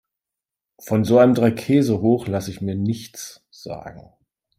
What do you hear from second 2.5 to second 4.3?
mir nichts sagen.